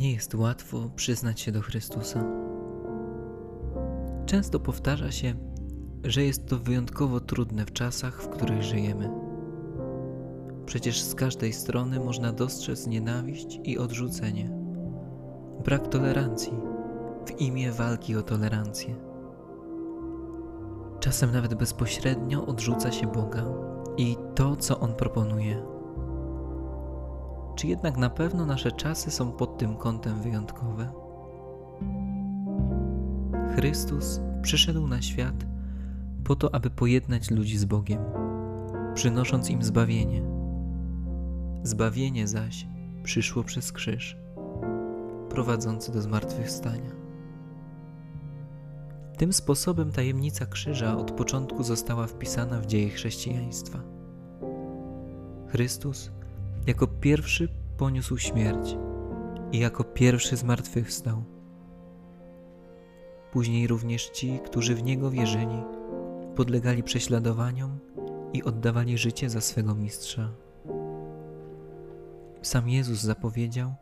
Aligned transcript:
jest 0.00 0.34
łatwo 0.34 0.90
przyznać 0.96 1.40
się 1.40 1.52
do 1.52 1.60
Chrystusa. 1.60 2.24
Często 4.26 4.60
powtarza 4.60 5.12
się, 5.12 5.34
że 6.04 6.24
jest 6.24 6.46
to 6.46 6.58
wyjątkowo 6.58 7.20
trudne 7.20 7.66
w 7.66 7.72
czasach, 7.72 8.22
w 8.22 8.28
których 8.28 8.62
żyjemy. 8.62 9.10
Przecież 10.66 11.02
z 11.02 11.14
każdej 11.14 11.52
strony 11.52 12.00
można 12.00 12.32
dostrzec 12.32 12.86
nienawiść 12.86 13.60
i 13.64 13.78
odrzucenie, 13.78 14.50
brak 15.64 15.88
tolerancji 15.88 16.52
w 17.26 17.40
imię 17.40 17.72
walki 17.72 18.16
o 18.16 18.22
tolerancję. 18.22 18.94
Czasem 21.00 21.32
nawet 21.32 21.54
bezpośrednio 21.54 22.46
odrzuca 22.46 22.92
się 22.92 23.06
Boga 23.06 23.44
i 23.96 24.16
to, 24.34 24.56
co 24.56 24.80
On 24.80 24.94
proponuje. 24.94 25.73
Czy 27.64 27.68
jednak 27.68 27.96
na 27.96 28.10
pewno 28.10 28.46
nasze 28.46 28.72
czasy 28.72 29.10
są 29.10 29.32
pod 29.32 29.58
tym 29.58 29.76
kątem 29.76 30.22
wyjątkowe? 30.22 30.92
Chrystus 33.56 34.20
przyszedł 34.42 34.86
na 34.86 35.02
świat 35.02 35.34
po 36.24 36.36
to, 36.36 36.54
aby 36.54 36.70
pojednać 36.70 37.30
ludzi 37.30 37.58
z 37.58 37.64
Bogiem, 37.64 38.00
przynosząc 38.94 39.50
im 39.50 39.62
zbawienie. 39.62 40.22
Zbawienie 41.62 42.28
zaś 42.28 42.66
przyszło 43.02 43.44
przez 43.44 43.72
krzyż, 43.72 44.16
prowadzący 45.28 45.92
do 45.92 46.02
zmartwychwstania. 46.02 46.90
Tym 49.16 49.32
sposobem 49.32 49.92
tajemnica 49.92 50.46
krzyża 50.46 50.96
od 50.96 51.10
początku 51.10 51.62
została 51.62 52.06
wpisana 52.06 52.60
w 52.60 52.66
dzieje 52.66 52.90
chrześcijaństwa. 52.90 53.78
Chrystus 55.48 56.10
jako 56.66 56.86
pierwszy 56.86 57.48
poniósł 57.76 58.18
śmierć 58.18 58.76
i 59.52 59.58
jako 59.58 59.84
pierwszy 59.84 60.36
zmartwychwstał. 60.36 61.24
Później 63.32 63.66
również 63.66 64.10
ci, 64.10 64.40
którzy 64.44 64.74
w 64.74 64.82
Niego 64.82 65.10
wierzyli, 65.10 65.62
podlegali 66.36 66.82
prześladowaniom 66.82 67.78
i 68.32 68.42
oddawali 68.42 68.98
życie 68.98 69.30
za 69.30 69.40
swego 69.40 69.74
mistrza. 69.74 70.30
Sam 72.42 72.68
Jezus 72.68 73.00
zapowiedział, 73.00 73.74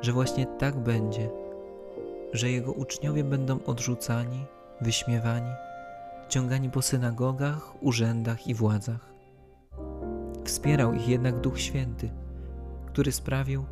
że 0.00 0.12
właśnie 0.12 0.46
tak 0.46 0.82
będzie, 0.82 1.30
że 2.32 2.50
Jego 2.50 2.72
uczniowie 2.72 3.24
będą 3.24 3.64
odrzucani, 3.64 4.44
wyśmiewani, 4.80 5.50
ciągani 6.28 6.70
po 6.70 6.82
synagogach, 6.82 7.82
urzędach 7.82 8.46
i 8.46 8.54
władzach. 8.54 9.15
Wspierał 10.46 10.94
ich 10.94 11.08
jednak 11.08 11.40
Duch 11.40 11.60
Święty, 11.60 12.10
który 12.86 13.12
sprawił, 13.12 13.64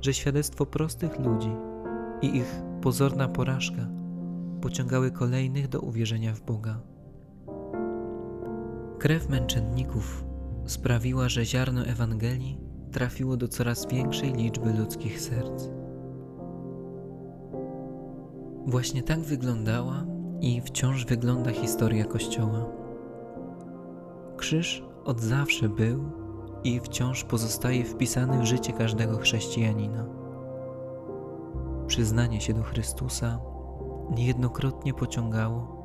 że 0.00 0.14
świadectwo 0.14 0.66
prostych 0.66 1.18
ludzi 1.18 1.50
i 2.22 2.36
ich 2.36 2.62
pozorna 2.82 3.28
porażka 3.28 3.88
pociągały 4.60 5.10
kolejnych 5.10 5.68
do 5.68 5.80
uwierzenia 5.80 6.34
w 6.34 6.40
Boga. 6.40 6.80
Krew 8.98 9.28
męczenników 9.28 10.24
sprawiła, 10.66 11.28
że 11.28 11.44
ziarno 11.44 11.84
Ewangelii 11.84 12.58
trafiło 12.92 13.36
do 13.36 13.48
coraz 13.48 13.86
większej 13.88 14.32
liczby 14.32 14.72
ludzkich 14.72 15.20
serc. 15.20 15.68
Właśnie 18.66 19.02
tak 19.02 19.20
wyglądała 19.20 20.04
i 20.40 20.60
wciąż 20.60 21.04
wygląda 21.04 21.50
historia 21.50 22.04
Kościoła. 22.04 22.66
Krzyż 24.36 24.82
od 25.06 25.20
zawsze 25.20 25.68
był 25.68 26.10
i 26.64 26.80
wciąż 26.80 27.24
pozostaje 27.24 27.84
wpisany 27.84 28.38
w 28.38 28.44
życie 28.44 28.72
każdego 28.72 29.18
chrześcijanina. 29.18 30.06
Przyznanie 31.86 32.40
się 32.40 32.54
do 32.54 32.62
Chrystusa 32.62 33.38
niejednokrotnie 34.16 34.94
pociągało 34.94 35.76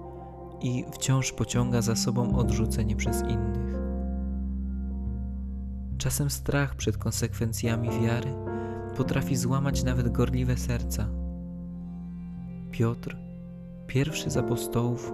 i 0.61 0.85
wciąż 0.91 1.31
pociąga 1.31 1.81
za 1.81 1.95
sobą 1.95 2.35
odrzucenie 2.35 2.95
przez 2.95 3.21
innych. 3.21 3.75
Czasem 5.97 6.29
strach 6.29 6.75
przed 6.75 6.97
konsekwencjami 6.97 7.89
wiary 7.89 8.33
potrafi 8.97 9.35
złamać 9.35 9.83
nawet 9.83 10.11
gorliwe 10.11 10.57
serca. 10.57 11.07
Piotr, 12.71 13.17
pierwszy 13.87 14.29
z 14.29 14.37
apostołów, 14.37 15.13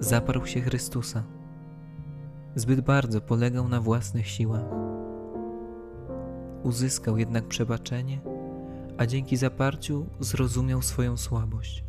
zaparł 0.00 0.46
się 0.46 0.60
Chrystusa 0.60 1.22
Zbyt 2.54 2.80
bardzo 2.80 3.20
polegał 3.20 3.68
na 3.68 3.80
własnych 3.80 4.28
siłach. 4.28 4.64
Uzyskał 6.62 7.18
jednak 7.18 7.48
przebaczenie, 7.48 8.20
a 8.98 9.06
dzięki 9.06 9.36
zaparciu 9.36 10.06
zrozumiał 10.20 10.82
swoją 10.82 11.16
słabość. 11.16 11.84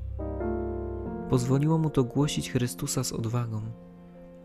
Pozwoliło 1.30 1.78
mu 1.78 1.90
to 1.90 2.04
głosić 2.04 2.52
Chrystusa 2.52 3.04
z 3.04 3.14
odwagą, 3.14 3.62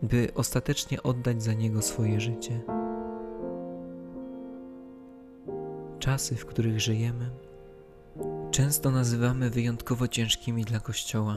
by 0.01 0.27
ostatecznie 0.35 1.03
oddać 1.03 1.43
za 1.43 1.53
niego 1.53 1.81
swoje 1.81 2.19
życie. 2.19 2.61
Czasy, 5.99 6.35
w 6.35 6.45
których 6.45 6.79
żyjemy, 6.79 7.29
często 8.51 8.91
nazywamy 8.91 9.49
wyjątkowo 9.49 10.07
ciężkimi 10.07 10.65
dla 10.65 10.79
Kościoła. 10.79 11.35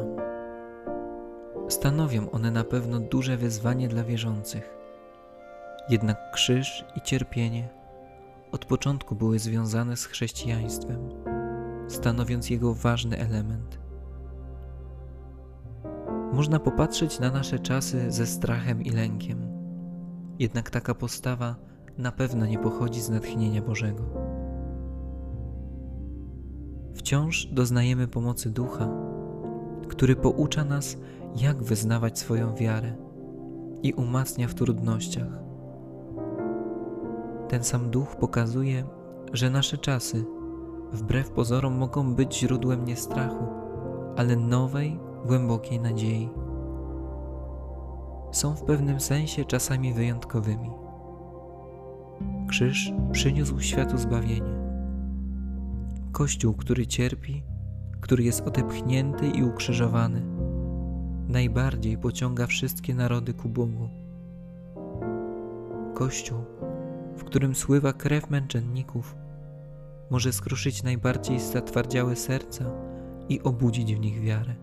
Stanowią 1.72 2.31
one 2.31 2.50
na 2.50 2.65
pewno 2.65 3.00
duże 3.00 3.37
wyzwanie 3.37 3.88
dla 3.88 4.05
wierzących. 4.05 4.75
Jednak 5.88 6.31
krzyż 6.33 6.84
i 6.97 7.00
cierpienie 7.00 7.69
od 8.53 8.65
początku 8.65 9.15
były 9.15 9.38
związane 9.38 9.97
z 9.97 10.05
chrześcijaństwem, 10.05 11.09
stanowiąc 11.88 12.50
jego 12.50 12.75
ważny 12.75 13.19
element. 13.19 13.78
Można 16.32 16.59
popatrzeć 16.59 17.21
na 17.21 17.31
nasze 17.31 17.59
czasy 17.59 18.11
ze 18.11 18.27
strachem 18.27 18.82
i 18.82 18.91
lękiem, 18.91 19.49
jednak 20.38 20.71
taka 20.71 20.94
postawa 20.94 21.56
na 21.99 22.12
pewno 22.12 22.47
nie 22.47 22.59
pochodzi 22.59 23.00
z 23.00 23.11
natchnienia 23.11 23.62
Bożego. 23.62 24.05
Wciąż 26.94 27.47
doznajemy 27.47 28.09
pomocy 28.09 28.50
Ducha, 28.50 28.88
który 29.88 30.16
poucza 30.16 30.65
nas, 30.65 30.97
jak 31.37 31.62
wyznawać 31.62 32.19
swoją 32.19 32.54
wiarę 32.54 32.97
i 33.82 33.93
umacnia 33.93 34.48
w 34.48 34.54
trudnościach. 34.54 35.43
Ten 37.48 37.65
sam 37.65 37.91
duch 37.91 38.16
pokazuje, 38.16 38.84
że 39.32 39.50
nasze 39.50 39.78
czasy, 39.78 40.25
wbrew 40.93 41.31
pozorom, 41.31 41.78
mogą 41.78 42.15
być 42.15 42.38
źródłem 42.38 42.84
nie 42.84 42.97
strachu, 42.97 43.44
ale 44.16 44.37
nowej, 44.37 45.00
głębokiej 45.26 45.81
nadziei. 45.81 46.28
Są 48.32 48.54
w 48.54 48.62
pewnym 48.62 49.00
sensie 49.00 49.44
czasami 49.44 49.94
wyjątkowymi. 49.94 50.70
Krzyż 52.49 52.93
przyniósł 53.12 53.60
światu 53.60 53.99
zbawienie. 53.99 54.62
Kościół, 56.12 56.54
który 56.54 56.87
cierpi, 56.87 57.43
który 58.00 58.25
jest 58.25 58.41
odepchnięty 58.41 59.28
i 59.28 59.44
ukrzyżowany, 59.44 60.22
najbardziej 61.32 61.98
pociąga 61.98 62.47
wszystkie 62.47 62.94
narody 62.94 63.34
ku 63.34 63.48
Bogu. 63.48 63.88
Kościół, 65.94 66.38
w 67.16 67.25
którym 67.25 67.54
sływa 67.54 67.93
krew 67.93 68.31
męczenników, 68.31 69.16
może 70.10 70.32
skruszyć 70.32 70.82
najbardziej 70.82 71.41
zatwardziałe 71.41 72.16
serca 72.16 72.65
i 73.28 73.43
obudzić 73.43 73.94
w 73.94 74.00
nich 74.00 74.20
wiarę. 74.20 74.54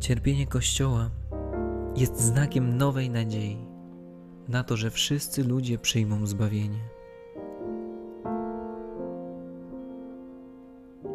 Cierpienie 0.00 0.46
Kościoła 0.46 1.10
jest 1.96 2.20
znakiem 2.20 2.76
nowej 2.76 3.10
nadziei 3.10 3.58
na 4.48 4.64
to, 4.64 4.76
że 4.76 4.90
wszyscy 4.90 5.44
ludzie 5.44 5.78
przyjmą 5.78 6.26
zbawienie. 6.26 6.80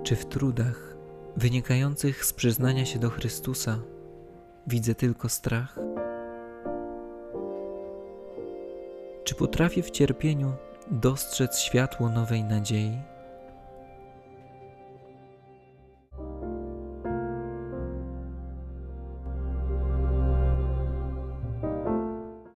Czy 0.03 0.15
w 0.15 0.25
trudach 0.25 0.94
wynikających 1.37 2.25
z 2.25 2.33
przyznania 2.33 2.85
się 2.85 2.99
do 2.99 3.09
Chrystusa 3.09 3.79
widzę 4.67 4.95
tylko 4.95 5.29
strach? 5.29 5.79
Czy 9.23 9.35
potrafię 9.35 9.83
w 9.83 9.91
cierpieniu 9.91 10.53
dostrzec 10.91 11.59
światło 11.59 12.09
nowej 12.09 12.43
nadziei? 12.43 13.14